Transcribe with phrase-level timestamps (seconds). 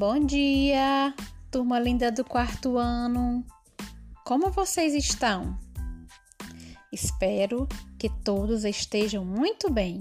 [0.00, 1.14] Bom dia,
[1.50, 3.44] turma linda do quarto ano.
[4.24, 5.58] Como vocês estão?
[6.90, 7.68] Espero
[7.98, 10.00] que todos estejam muito bem.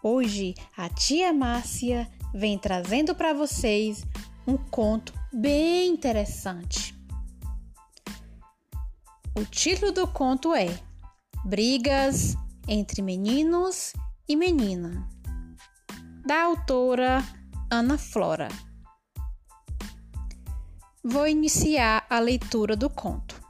[0.00, 4.06] Hoje a tia Márcia vem trazendo para vocês
[4.46, 6.94] um conto bem interessante.
[9.36, 10.68] O título do conto é
[11.44, 12.36] Brigas
[12.68, 13.92] entre Meninos
[14.28, 15.04] e Menina,
[16.24, 17.24] da autora
[17.74, 18.48] Ana Flora.
[21.02, 23.40] Vou iniciar a leitura do conto.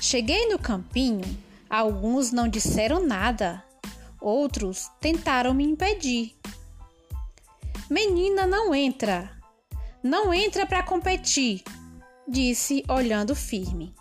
[0.00, 1.24] Cheguei no campinho,
[1.68, 3.64] alguns não disseram nada,
[4.20, 6.36] outros tentaram me impedir.
[7.90, 9.36] Menina, não entra,
[10.00, 11.64] não entra para competir,
[12.28, 13.92] disse olhando firme.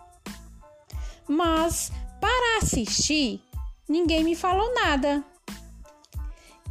[1.28, 3.42] Mas para assistir,
[3.90, 5.26] ninguém me falou nada.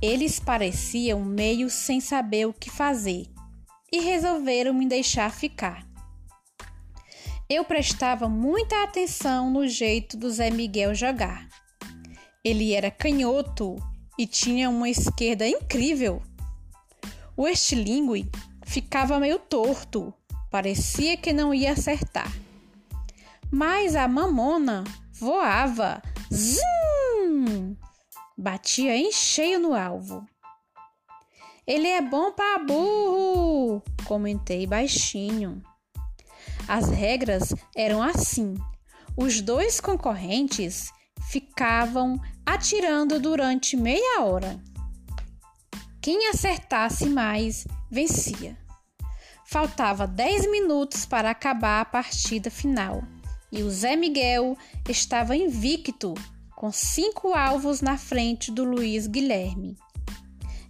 [0.02, 3.26] Eles pareciam meio sem saber o que fazer
[3.92, 5.86] e resolveram me deixar ficar.
[7.48, 11.48] Eu prestava muita atenção no jeito do Zé Miguel jogar.
[12.42, 13.76] Ele era canhoto
[14.16, 16.22] e tinha uma esquerda incrível.
[17.36, 18.30] O estilingue
[18.64, 20.14] ficava meio torto,
[20.50, 22.32] parecia que não ia acertar.
[23.50, 26.00] Mas a mamona voava.
[26.32, 27.76] Zum!
[28.40, 30.26] Batia em cheio no alvo.
[31.66, 35.62] Ele é bom para burro, comentei baixinho.
[36.66, 38.54] As regras eram assim:
[39.14, 40.90] os dois concorrentes
[41.28, 44.58] ficavam atirando durante meia hora.
[46.00, 48.56] Quem acertasse mais vencia.
[49.44, 53.02] Faltava 10 minutos para acabar a partida final
[53.52, 54.56] e o Zé Miguel
[54.88, 56.14] estava invicto
[56.60, 59.78] com cinco alvos na frente do Luiz Guilherme.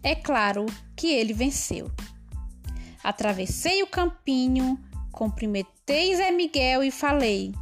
[0.04, 1.90] É claro que ele venceu.
[3.02, 4.78] Atravessei o campinho,
[5.10, 7.52] cumprimentei Zé Miguel e falei: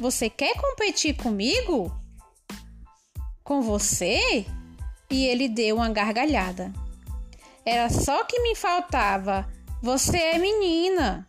[0.00, 1.94] Você quer competir comigo?
[3.44, 4.46] Com você?
[5.10, 6.72] E ele deu uma gargalhada.
[7.62, 9.46] Era só que me faltava.
[9.82, 11.28] Você é menina.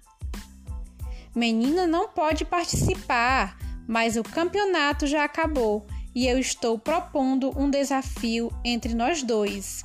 [1.35, 3.57] Menina não pode participar
[3.89, 9.83] mas o campeonato já acabou e eu estou propondo um desafio entre nós dois.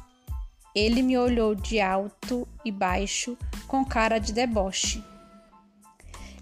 [0.74, 3.34] Ele me olhou de alto e baixo,
[3.66, 5.02] com cara de deboche.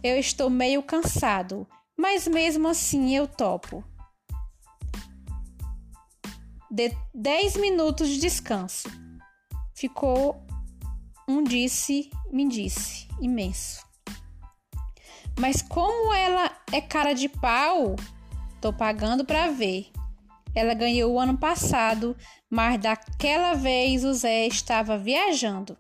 [0.03, 1.65] Eu estou meio cansado,
[1.97, 3.85] mas mesmo assim eu topo.
[6.69, 8.89] De dez minutos de descanso.
[9.73, 10.45] Ficou
[11.29, 13.92] um disse, me disse, imenso.
[15.43, 17.97] Mas como ela é cara de pau,
[18.61, 19.91] tô pagando para ver.
[20.55, 22.17] Ela ganhou o ano passado,
[22.49, 25.77] mas daquela vez o Zé estava viajando.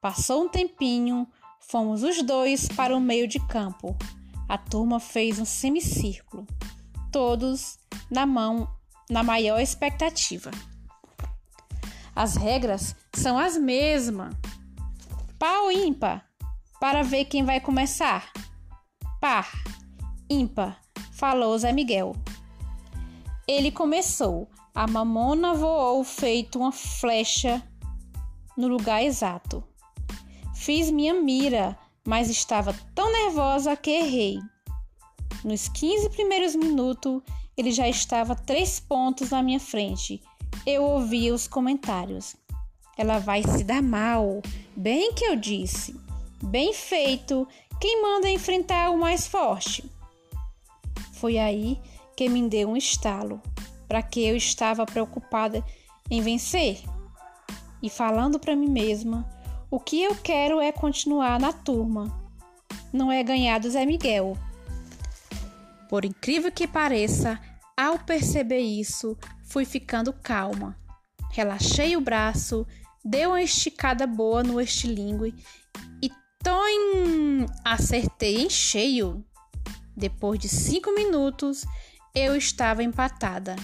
[0.00, 1.28] Passou um tempinho,
[1.60, 3.94] fomos os dois para o meio de campo.
[4.48, 6.46] A turma fez um semicírculo,
[7.12, 7.78] todos
[8.10, 8.66] na mão,
[9.10, 10.50] na maior expectativa.
[12.16, 14.34] As regras são as mesmas.
[15.38, 16.29] Pau ímpar
[16.80, 18.32] para ver quem vai começar.
[19.20, 19.52] Par,
[20.30, 20.80] ímpar,
[21.12, 22.16] falou Zé Miguel.
[23.46, 24.48] Ele começou.
[24.74, 27.62] A mamona voou feito uma flecha
[28.56, 29.62] no lugar exato.
[30.54, 31.76] Fiz minha mira,
[32.06, 34.38] mas estava tão nervosa que errei.
[35.44, 37.20] Nos 15 primeiros minutos,
[37.56, 40.22] ele já estava três pontos na minha frente.
[40.64, 42.36] Eu ouvia os comentários.
[42.96, 44.40] Ela vai se dar mal,
[44.76, 45.99] bem que eu disse.
[46.42, 47.46] Bem feito!
[47.78, 49.84] Quem manda enfrentar o mais forte?
[51.12, 51.78] Foi aí
[52.16, 53.42] que me deu um estalo,
[53.86, 55.62] para que eu estava preocupada
[56.10, 56.82] em vencer.
[57.82, 59.28] E falando para mim mesma,
[59.70, 62.10] o que eu quero é continuar na turma,
[62.90, 64.36] não é ganhar do Zé Miguel.
[65.90, 67.38] Por incrível que pareça,
[67.76, 70.76] ao perceber isso, fui ficando calma.
[71.30, 72.66] Relaxei o braço,
[73.04, 75.34] dei uma esticada boa no estilingue
[76.02, 76.10] e
[76.42, 77.46] Toim!
[77.64, 79.24] Acertei em cheio.
[79.96, 81.64] Depois de cinco minutos,
[82.14, 83.56] eu estava empatada.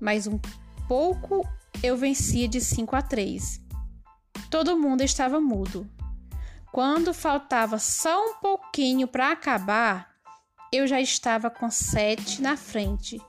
[0.00, 0.38] Mais um
[0.86, 1.42] pouco
[1.82, 3.60] eu vencia de 5 a 3.
[4.50, 5.88] Todo mundo estava mudo.
[6.72, 10.10] Quando faltava só um pouquinho para acabar,
[10.72, 13.20] eu já estava com sete na frente.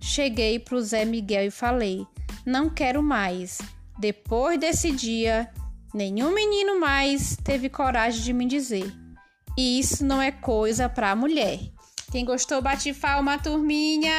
[0.00, 2.06] Cheguei para o Zé Miguel e falei:
[2.44, 3.58] Não quero mais.
[3.98, 5.52] Depois desse dia,
[5.96, 8.92] Nenhum menino mais teve coragem de me dizer.
[9.56, 11.58] E isso não é coisa para mulher.
[12.12, 14.12] Quem gostou, bate palma, turminha!